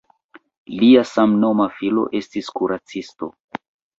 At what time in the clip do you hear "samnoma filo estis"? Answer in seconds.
1.09-2.49